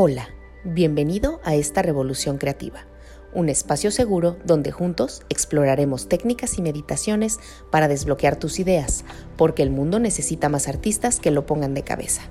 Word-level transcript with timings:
Hola, 0.00 0.28
bienvenido 0.62 1.40
a 1.42 1.56
esta 1.56 1.82
revolución 1.82 2.38
creativa, 2.38 2.86
un 3.34 3.48
espacio 3.48 3.90
seguro 3.90 4.36
donde 4.44 4.70
juntos 4.70 5.22
exploraremos 5.28 6.08
técnicas 6.08 6.56
y 6.56 6.62
meditaciones 6.62 7.40
para 7.72 7.88
desbloquear 7.88 8.36
tus 8.36 8.60
ideas, 8.60 9.04
porque 9.36 9.64
el 9.64 9.70
mundo 9.70 9.98
necesita 9.98 10.48
más 10.48 10.68
artistas 10.68 11.18
que 11.18 11.32
lo 11.32 11.46
pongan 11.46 11.74
de 11.74 11.82
cabeza. 11.82 12.22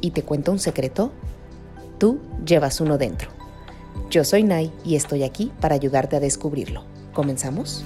¿Y 0.00 0.12
te 0.12 0.22
cuento 0.22 0.50
un 0.50 0.58
secreto? 0.58 1.12
Tú 1.98 2.20
llevas 2.46 2.80
uno 2.80 2.96
dentro. 2.96 3.28
Yo 4.08 4.24
soy 4.24 4.42
Nai 4.42 4.72
y 4.82 4.96
estoy 4.96 5.22
aquí 5.22 5.52
para 5.60 5.74
ayudarte 5.74 6.16
a 6.16 6.20
descubrirlo. 6.20 6.86
¿Comenzamos? 7.12 7.84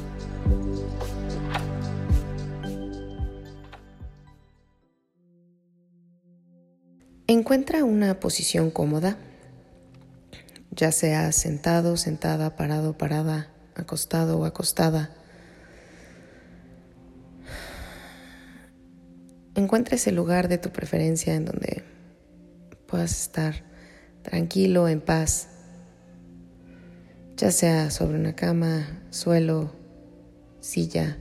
Encuentra 7.55 7.85
una 7.85 8.19
posición 8.19 8.73
cómoda, 8.73 9.17
ya 10.73 10.91
sea 10.91 11.31
sentado, 11.31 11.97
sentada, 11.97 12.57
parado, 12.57 12.99
parada, 12.99 13.49
acostado 13.77 14.41
o 14.41 14.45
acostada. 14.45 15.15
Encuentra 19.55 19.95
ese 19.95 20.11
lugar 20.11 20.49
de 20.49 20.59
tu 20.59 20.71
preferencia 20.71 21.37
en 21.37 21.45
donde 21.45 21.85
puedas 22.89 23.23
estar 23.23 23.63
tranquilo, 24.23 24.89
en 24.89 25.01
paz, 25.01 25.47
ya 27.37 27.53
sea 27.53 27.93
sobre 27.93 28.19
una 28.19 28.35
cama, 28.35 29.01
suelo, 29.11 29.71
silla, 30.59 31.19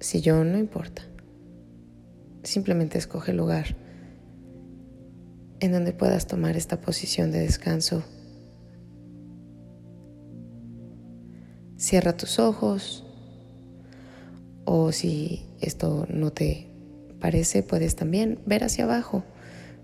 sillón, 0.00 0.50
no 0.50 0.58
importa. 0.58 1.02
Simplemente 2.42 2.98
escoge 2.98 3.30
el 3.30 3.36
lugar 3.36 3.83
en 5.64 5.72
donde 5.72 5.92
puedas 5.92 6.26
tomar 6.26 6.56
esta 6.56 6.80
posición 6.80 7.30
de 7.30 7.40
descanso. 7.40 8.02
Cierra 11.76 12.16
tus 12.16 12.38
ojos 12.38 13.04
o 14.64 14.92
si 14.92 15.46
esto 15.60 16.06
no 16.08 16.30
te 16.30 16.70
parece, 17.20 17.62
puedes 17.62 17.96
también 17.96 18.38
ver 18.46 18.64
hacia 18.64 18.84
abajo, 18.84 19.24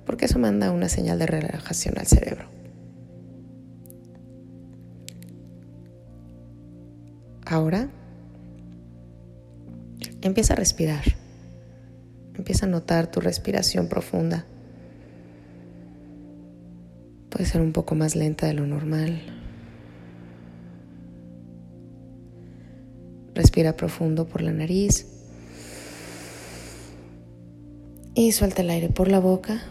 porque 0.05 0.27
eso 0.27 0.39
manda 0.39 0.73
una 0.73 0.89
señal 0.89 1.19
de 1.19 1.27
relajación 1.27 1.99
al 1.99 2.07
cerebro. 2.07 2.49
Ahora 7.47 7.91
empieza 10.23 10.53
a 10.53 10.57
respirar. 10.57 11.05
Empieza 12.35 12.67
a 12.67 12.69
notar 12.69 13.11
tu 13.11 13.21
respiración 13.21 13.89
profunda. 13.89 14.47
Puede 17.41 17.53
ser 17.53 17.63
un 17.63 17.73
poco 17.73 17.95
más 17.95 18.17
lenta 18.17 18.47
de 18.47 18.53
lo 18.53 18.67
normal. 18.67 19.19
Respira 23.35 23.79
profundo 23.79 24.27
por 24.27 24.43
la 24.43 24.53
nariz. 24.53 25.07
Y 28.15 28.33
suelta 28.33 28.61
el 28.61 28.69
aire 28.69 28.91
por 28.91 29.09
la 29.09 29.21
boca. 29.21 29.63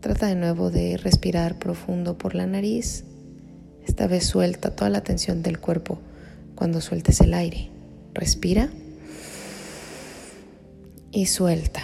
Trata 0.00 0.28
de 0.28 0.36
nuevo 0.36 0.70
de 0.70 0.96
respirar 0.96 1.58
profundo 1.58 2.16
por 2.16 2.34
la 2.34 2.46
nariz. 2.46 3.04
Esta 3.86 4.06
vez 4.06 4.24
suelta 4.24 4.74
toda 4.74 4.88
la 4.88 5.02
tensión 5.02 5.42
del 5.42 5.60
cuerpo 5.60 5.98
cuando 6.58 6.80
sueltes 6.80 7.20
el 7.20 7.34
aire. 7.34 7.70
Respira 8.14 8.68
y 11.12 11.26
suelta. 11.26 11.80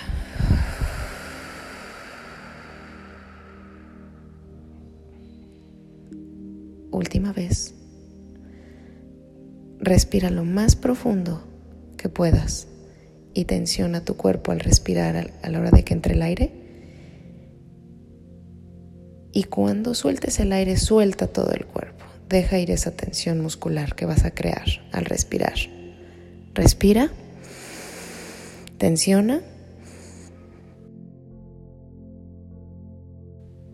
Última 6.90 7.32
vez. 7.32 7.72
Respira 9.78 10.30
lo 10.30 10.42
más 10.42 10.74
profundo 10.74 11.44
que 11.96 12.08
puedas 12.08 12.66
y 13.32 13.44
tensiona 13.44 14.04
tu 14.04 14.16
cuerpo 14.16 14.50
al 14.50 14.58
respirar 14.58 15.30
a 15.40 15.50
la 15.50 15.60
hora 15.60 15.70
de 15.70 15.84
que 15.84 15.94
entre 15.94 16.14
el 16.14 16.22
aire. 16.22 16.50
Y 19.30 19.44
cuando 19.44 19.94
sueltes 19.94 20.40
el 20.40 20.52
aire, 20.52 20.76
suelta 20.78 21.28
todo 21.28 21.52
el 21.52 21.64
cuerpo. 21.64 21.93
Deja 22.34 22.58
ir 22.58 22.72
esa 22.72 22.90
tensión 22.90 23.40
muscular 23.40 23.94
que 23.94 24.06
vas 24.06 24.24
a 24.24 24.32
crear 24.32 24.66
al 24.90 25.04
respirar. 25.04 25.54
Respira, 26.52 27.12
tensiona 28.76 29.40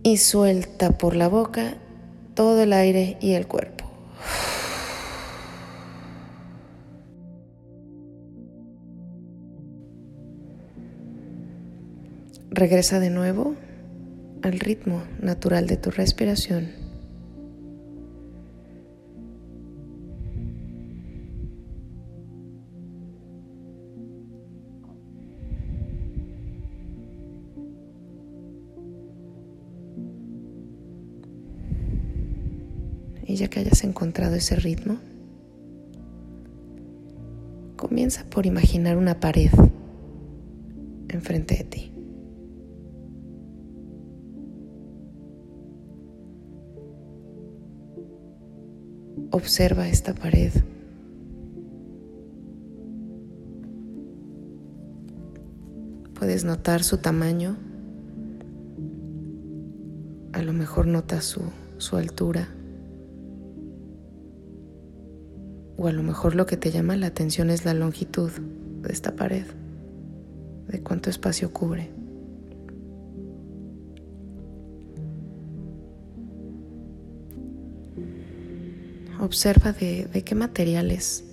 y 0.02 0.18
suelta 0.18 0.98
por 0.98 1.16
la 1.16 1.28
boca 1.28 1.78
todo 2.34 2.62
el 2.62 2.74
aire 2.74 3.16
y 3.22 3.32
el 3.32 3.46
cuerpo. 3.46 3.90
Regresa 12.50 13.00
de 13.00 13.08
nuevo 13.08 13.54
al 14.42 14.60
ritmo 14.60 15.02
natural 15.22 15.66
de 15.66 15.78
tu 15.78 15.90
respiración. 15.90 16.79
Y 33.30 33.36
ya 33.36 33.46
que 33.46 33.60
hayas 33.60 33.84
encontrado 33.84 34.34
ese 34.34 34.56
ritmo, 34.56 34.98
comienza 37.76 38.24
por 38.24 38.44
imaginar 38.44 38.96
una 38.96 39.20
pared 39.20 39.52
enfrente 41.08 41.58
de 41.58 41.62
ti. 41.62 41.92
Observa 49.30 49.86
esta 49.86 50.12
pared. 50.12 50.50
Puedes 56.14 56.42
notar 56.42 56.82
su 56.82 56.98
tamaño. 56.98 57.56
A 60.32 60.42
lo 60.42 60.52
mejor 60.52 60.88
notas 60.88 61.26
su, 61.26 61.42
su 61.78 61.96
altura. 61.96 62.48
O 65.82 65.86
a 65.88 65.92
lo 65.92 66.02
mejor 66.02 66.34
lo 66.34 66.44
que 66.44 66.58
te 66.58 66.70
llama 66.70 66.94
la 66.94 67.06
atención 67.06 67.48
es 67.48 67.64
la 67.64 67.72
longitud 67.72 68.30
de 68.82 68.92
esta 68.92 69.16
pared, 69.16 69.46
de 70.68 70.82
cuánto 70.82 71.08
espacio 71.08 71.54
cubre. 71.54 71.88
Observa 79.20 79.72
de, 79.72 80.04
de 80.04 80.22
qué 80.22 80.34
materiales 80.34 81.24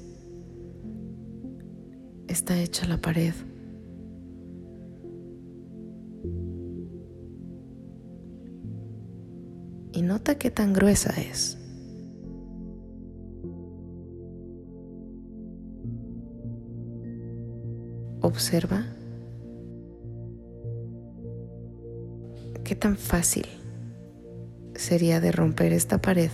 está 2.29 2.57
hecha 2.57 2.87
la 2.87 3.01
pared. 3.01 3.33
Y 9.91 10.03
nota 10.03 10.37
qué 10.37 10.51
tan 10.51 10.71
gruesa 10.71 11.13
es. 11.19 11.56
Observa 18.27 18.83
qué 22.65 22.75
tan 22.75 22.97
fácil 22.97 23.45
sería 24.75 25.21
de 25.21 25.31
romper 25.31 25.71
esta 25.71 26.01
pared 26.01 26.29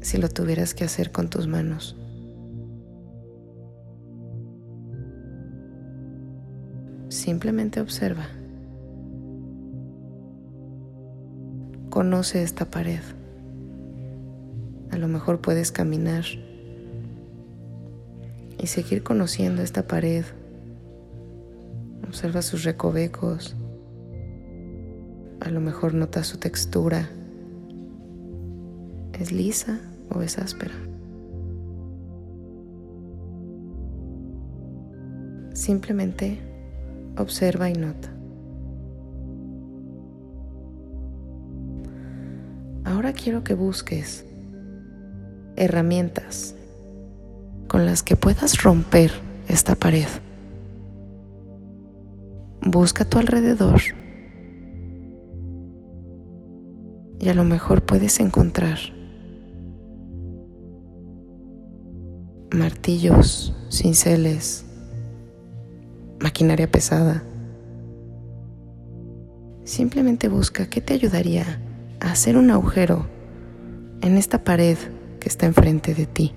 si 0.00 0.16
lo 0.16 0.30
tuvieras 0.30 0.72
que 0.72 0.84
hacer 0.84 1.12
con 1.12 1.28
tus 1.28 1.46
manos. 1.46 1.94
Simplemente 7.10 7.82
observa. 7.82 8.28
Conoce 11.90 12.42
esta 12.42 12.64
pared. 12.64 13.02
A 14.90 14.96
lo 14.96 15.06
mejor 15.06 15.42
puedes 15.42 15.70
caminar 15.70 16.24
y 18.58 18.66
seguir 18.66 19.02
conociendo 19.02 19.62
esta 19.62 19.86
pared. 19.86 20.24
Observa 22.06 22.42
sus 22.42 22.64
recovecos. 22.64 23.56
A 25.40 25.50
lo 25.50 25.60
mejor 25.60 25.94
nota 25.94 26.24
su 26.24 26.38
textura 26.38 27.08
¿Es 29.20 29.32
lisa 29.32 29.80
o 30.14 30.20
es 30.20 30.38
áspera? 30.38 30.74
Simplemente 35.54 36.38
observa 37.16 37.70
y 37.70 37.72
nota. 37.72 38.10
Ahora 42.84 43.14
quiero 43.14 43.42
que 43.42 43.54
busques 43.54 44.26
herramientas 45.56 46.54
con 47.76 47.84
las 47.84 48.02
que 48.02 48.16
puedas 48.16 48.62
romper 48.62 49.10
esta 49.48 49.74
pared. 49.74 50.06
Busca 52.62 53.04
a 53.04 53.06
tu 53.06 53.18
alrededor 53.18 53.82
y 57.20 57.28
a 57.28 57.34
lo 57.34 57.44
mejor 57.44 57.82
puedes 57.82 58.18
encontrar 58.18 58.78
martillos, 62.50 63.54
cinceles, 63.68 64.64
maquinaria 66.18 66.70
pesada. 66.70 67.24
Simplemente 69.64 70.28
busca 70.28 70.70
qué 70.70 70.80
te 70.80 70.94
ayudaría 70.94 71.60
a 72.00 72.12
hacer 72.12 72.38
un 72.38 72.50
agujero 72.50 73.04
en 74.00 74.16
esta 74.16 74.44
pared 74.44 74.78
que 75.20 75.28
está 75.28 75.44
enfrente 75.44 75.94
de 75.94 76.06
ti. 76.06 76.32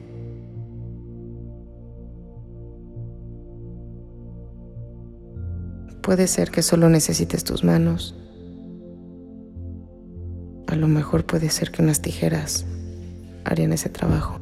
Puede 6.10 6.26
ser 6.26 6.50
que 6.50 6.64
solo 6.64 6.90
necesites 6.90 7.44
tus 7.44 7.64
manos. 7.64 8.16
A 10.66 10.76
lo 10.76 10.88
mejor 10.88 11.24
puede 11.24 11.52
ser 11.52 11.70
que 11.70 11.84
unas 11.84 12.02
tijeras 12.02 12.66
harían 13.44 13.74
ese 13.74 13.90
trabajo. 13.90 14.40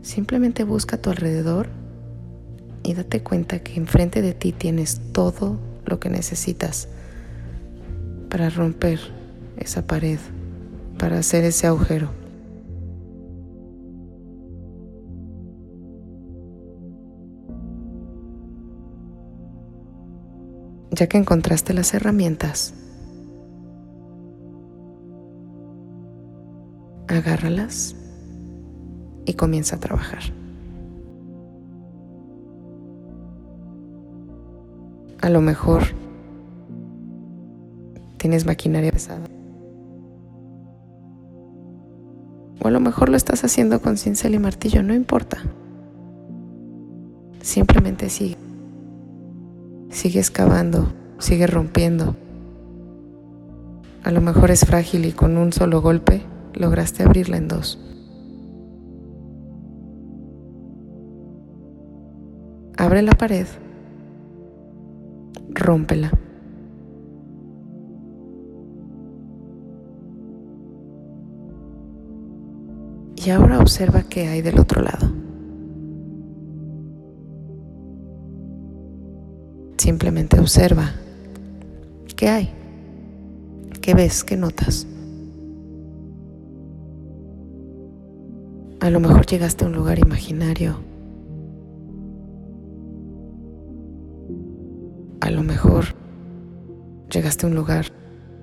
Simplemente 0.00 0.62
busca 0.62 0.94
a 0.94 1.02
tu 1.02 1.10
alrededor 1.10 1.70
y 2.84 2.94
date 2.94 3.24
cuenta 3.24 3.58
que 3.64 3.74
enfrente 3.80 4.22
de 4.22 4.32
ti 4.32 4.52
tienes 4.52 5.00
todo 5.10 5.58
lo 5.86 5.98
que 5.98 6.08
necesitas 6.08 6.86
para 8.30 8.48
romper 8.48 9.00
esa 9.56 9.88
pared, 9.88 10.20
para 10.98 11.18
hacer 11.18 11.42
ese 11.42 11.66
agujero. 11.66 12.21
Ya 20.92 21.06
que 21.06 21.16
encontraste 21.16 21.72
las 21.72 21.94
herramientas, 21.94 22.74
agárralas 27.08 27.96
y 29.24 29.34
comienza 29.34 29.76
a 29.76 29.80
trabajar. 29.80 30.20
A 35.22 35.30
lo 35.30 35.40
mejor 35.40 35.82
tienes 38.18 38.44
maquinaria 38.44 38.92
pesada. 38.92 39.26
O 42.62 42.68
a 42.68 42.70
lo 42.70 42.80
mejor 42.80 43.08
lo 43.08 43.16
estás 43.16 43.44
haciendo 43.44 43.80
con 43.80 43.96
cincel 43.96 44.34
y 44.34 44.38
martillo, 44.38 44.82
no 44.82 44.94
importa. 44.94 45.38
Simplemente 47.40 48.10
sigue. 48.10 48.51
Sigue 49.92 50.20
excavando, 50.20 50.90
sigue 51.18 51.46
rompiendo. 51.46 52.16
A 54.02 54.10
lo 54.10 54.22
mejor 54.22 54.50
es 54.50 54.64
frágil 54.64 55.04
y 55.04 55.12
con 55.12 55.36
un 55.36 55.52
solo 55.52 55.82
golpe 55.82 56.22
lograste 56.54 57.02
abrirla 57.02 57.36
en 57.36 57.46
dos. 57.46 57.78
Abre 62.78 63.02
la 63.02 63.12
pared, 63.12 63.46
rómpela. 65.50 66.10
Y 73.14 73.30
ahora 73.30 73.60
observa 73.60 74.02
qué 74.02 74.26
hay 74.26 74.40
del 74.40 74.58
otro 74.58 74.82
lado. 74.82 75.21
Simplemente 79.82 80.38
observa 80.38 80.92
qué 82.14 82.28
hay, 82.28 82.50
qué 83.80 83.94
ves, 83.94 84.22
qué 84.22 84.36
notas. 84.36 84.86
A 88.78 88.90
lo 88.90 89.00
mejor 89.00 89.26
llegaste 89.26 89.64
a 89.64 89.66
un 89.66 89.74
lugar 89.74 89.98
imaginario. 89.98 90.76
A 95.20 95.30
lo 95.32 95.42
mejor 95.42 95.96
llegaste 97.10 97.46
a 97.46 97.48
un 97.48 97.56
lugar 97.56 97.86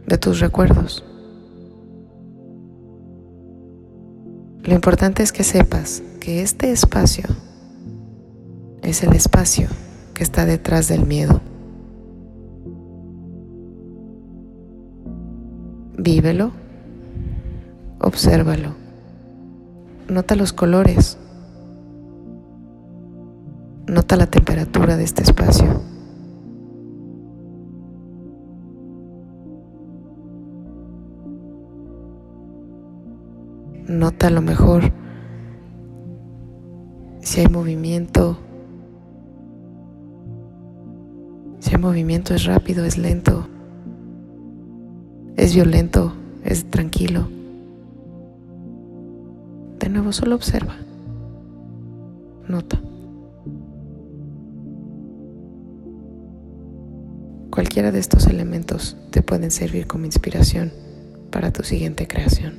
de 0.07 0.17
tus 0.17 0.41
recuerdos. 0.41 1.05
Lo 4.65 4.73
importante 4.73 5.23
es 5.23 5.31
que 5.31 5.45
sepas 5.45 6.03
que 6.19 6.41
este 6.41 6.73
espacio 6.73 7.29
es 8.81 9.03
el 9.03 9.13
espacio 9.13 9.69
que 10.19 10.23
está 10.23 10.45
detrás 10.45 10.89
del 10.89 11.05
miedo. 11.05 11.39
Vívelo, 15.97 16.51
obsérvalo, 18.01 18.75
nota 20.09 20.35
los 20.35 20.51
colores, 20.51 21.17
nota 23.87 24.17
la 24.17 24.25
temperatura 24.25 24.97
de 24.97 25.05
este 25.05 25.23
espacio. 25.23 25.81
Nota 33.87 34.27
a 34.27 34.31
lo 34.31 34.41
mejor 34.41 34.91
si 37.21 37.39
hay 37.39 37.47
movimiento. 37.47 38.48
Movimiento 41.79 42.33
es 42.33 42.43
rápido, 42.43 42.83
es 42.83 42.97
lento, 42.97 43.47
es 45.37 45.55
violento, 45.55 46.13
es 46.43 46.69
tranquilo. 46.69 47.29
De 49.79 49.87
nuevo, 49.87 50.11
solo 50.11 50.35
observa. 50.35 50.75
Nota. 52.49 52.81
Cualquiera 57.49 57.93
de 57.93 57.99
estos 57.99 58.27
elementos 58.27 58.97
te 59.11 59.21
pueden 59.21 59.49
servir 59.49 59.87
como 59.87 60.03
inspiración 60.03 60.73
para 61.31 61.53
tu 61.53 61.63
siguiente 61.63 62.09
creación. 62.09 62.55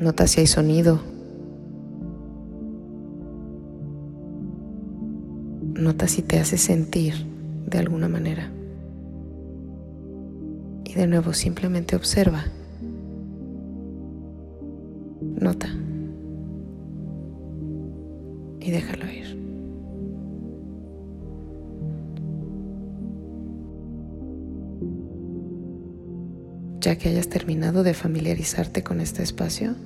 Nota 0.00 0.28
si 0.28 0.40
hay 0.40 0.46
sonido. 0.46 1.00
Nota 5.80 6.06
si 6.08 6.20
te 6.20 6.38
hace 6.38 6.58
sentir 6.58 7.14
de 7.66 7.78
alguna 7.78 8.06
manera. 8.06 8.50
Y 10.84 10.92
de 10.92 11.06
nuevo 11.06 11.32
simplemente 11.32 11.96
observa. 11.96 12.44
Nota. 15.40 15.68
Y 18.60 18.70
déjalo 18.70 19.06
ir. 19.10 19.40
Ya 26.80 26.96
que 26.96 27.08
hayas 27.08 27.30
terminado 27.30 27.82
de 27.84 27.94
familiarizarte 27.94 28.82
con 28.82 29.00
este 29.00 29.22
espacio, 29.22 29.76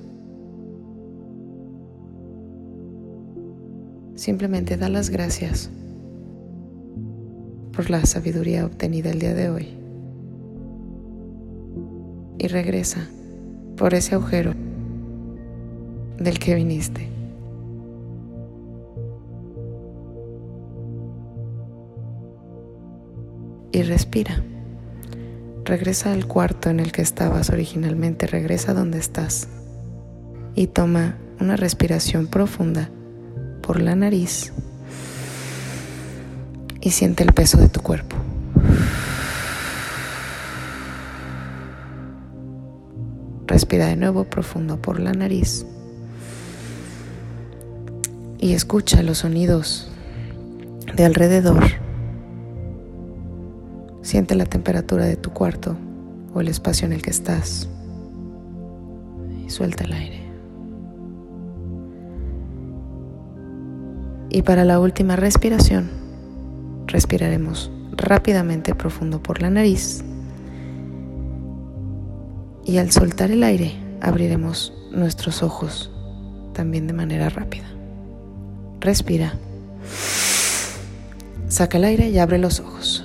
Simplemente 4.15 4.77
da 4.77 4.87
las 4.87 5.09
gracias 5.09 5.69
por 7.75 7.89
la 7.89 8.05
sabiduría 8.05 8.65
obtenida 8.65 9.09
el 9.11 9.19
día 9.19 9.33
de 9.33 9.49
hoy. 9.49 9.77
Y 12.37 12.47
regresa 12.47 13.07
por 13.75 13.93
ese 13.93 14.15
agujero 14.15 14.53
del 16.17 16.39
que 16.39 16.55
viniste. 16.55 17.09
Y 23.71 23.81
respira. 23.83 24.41
Regresa 25.65 26.13
al 26.13 26.27
cuarto 26.27 26.69
en 26.69 26.79
el 26.79 26.91
que 26.91 27.01
estabas 27.01 27.49
originalmente, 27.49 28.27
regresa 28.27 28.73
donde 28.73 28.99
estás 28.99 29.49
y 30.53 30.67
toma 30.67 31.17
una 31.41 31.57
respiración 31.57 32.27
profunda 32.27 32.89
por 33.61 33.81
la 33.81 33.95
nariz 33.95 34.53
y 36.85 36.91
siente 36.91 37.23
el 37.23 37.33
peso 37.33 37.57
de 37.57 37.67
tu 37.67 37.81
cuerpo. 37.81 38.15
Respira 43.47 43.87
de 43.87 43.95
nuevo 43.95 44.25
profundo 44.25 44.79
por 44.79 44.99
la 44.99 45.11
nariz. 45.11 45.65
Y 48.37 48.53
escucha 48.53 49.01
los 49.01 49.19
sonidos 49.19 49.89
de 50.95 51.05
alrededor. 51.05 51.63
Siente 54.03 54.35
la 54.35 54.45
temperatura 54.45 55.05
de 55.05 55.15
tu 55.15 55.31
cuarto 55.31 55.75
o 56.35 56.41
el 56.41 56.47
espacio 56.47 56.85
en 56.85 56.93
el 56.93 57.01
que 57.01 57.09
estás. 57.09 57.67
Y 59.43 59.49
suelta 59.49 59.85
el 59.85 59.93
aire. 59.93 60.21
Y 64.29 64.43
para 64.43 64.65
la 64.65 64.79
última 64.79 65.15
respiración, 65.15 66.04
respiraremos 66.95 67.69
rápidamente 67.91 68.73
profundo 68.73 69.21
por 69.21 69.41
la 69.41 69.49
nariz. 69.49 70.01
Y 72.63 72.77
al 72.77 72.89
soltar 72.91 73.31
el 73.31 73.43
aire, 73.43 73.73
abriremos 73.99 74.73
nuestros 74.93 75.43
ojos 75.43 75.91
también 76.53 76.87
de 76.87 76.93
manera 76.93 77.27
rápida. 77.27 77.65
Respira. 78.79 79.33
Saca 81.49 81.77
el 81.77 81.83
aire 81.83 82.07
y 82.07 82.17
abre 82.17 82.37
los 82.37 82.61
ojos. 82.61 83.03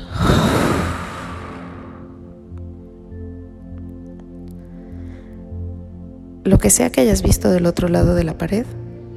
Lo 6.45 6.59
que 6.59 6.71
sea 6.71 6.91
que 6.91 7.01
hayas 7.01 7.23
visto 7.23 7.51
del 7.51 7.67
otro 7.67 7.89
lado 7.89 8.15
de 8.15 8.23
la 8.23 8.39
pared 8.39 8.67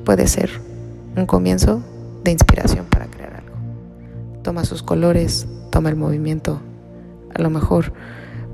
puede 0.03 0.27
ser 0.27 0.49
un 1.15 1.27
comienzo 1.27 1.83
de 2.23 2.31
inspiración. 2.31 2.92
Toma 4.43 4.65
sus 4.65 4.83
colores, 4.83 5.47
toma 5.71 5.89
el 5.89 5.95
movimiento. 5.95 6.61
A 7.33 7.41
lo 7.41 7.49
mejor 7.49 7.93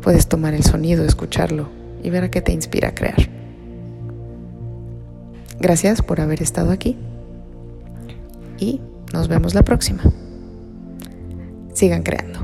puedes 0.02 0.28
tomar 0.28 0.54
el 0.54 0.64
sonido, 0.64 1.04
escucharlo 1.04 1.68
y 2.04 2.10
ver 2.10 2.24
a 2.24 2.32
qué 2.32 2.42
te 2.42 2.54
inspira 2.54 2.90
a 2.90 2.96
crear. 2.96 3.30
Gracias 5.60 6.02
por 6.02 6.22
haber 6.22 6.42
estado 6.42 6.72
aquí 6.72 6.96
y 8.58 8.80
nos 9.14 9.28
vemos 9.28 9.54
la 9.54 9.64
próxima. 9.64 10.04
Sigan 11.74 12.04
creando. 12.04 12.40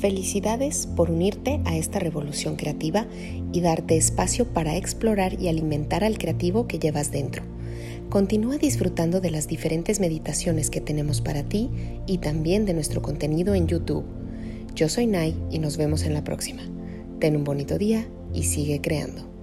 Felicidades 0.00 0.86
por 0.86 1.10
unirte 1.10 1.60
a 1.64 1.76
esta 1.76 1.98
revolución 1.98 2.54
creativa 2.54 3.06
y 3.52 3.60
darte 3.60 3.96
espacio 3.96 4.46
para 4.46 4.76
explorar 4.76 5.40
y 5.40 5.48
alimentar 5.48 6.04
al 6.04 6.18
creativo 6.18 6.68
que 6.68 6.78
llevas 6.78 7.10
dentro. 7.10 7.42
Continúa 8.08 8.58
disfrutando 8.58 9.20
de 9.20 9.30
las 9.30 9.48
diferentes 9.48 10.00
meditaciones 10.00 10.70
que 10.70 10.80
tenemos 10.80 11.20
para 11.20 11.42
ti 11.42 11.70
y 12.06 12.18
también 12.18 12.64
de 12.64 12.74
nuestro 12.74 13.02
contenido 13.02 13.54
en 13.54 13.66
YouTube. 13.66 14.04
Yo 14.74 14.88
soy 14.88 15.06
Nai 15.06 15.34
y 15.50 15.58
nos 15.58 15.76
vemos 15.76 16.04
en 16.04 16.14
la 16.14 16.24
próxima. 16.24 16.62
Ten 17.20 17.36
un 17.36 17.44
bonito 17.44 17.78
día 17.78 18.08
y 18.32 18.44
sigue 18.44 18.80
creando. 18.80 19.37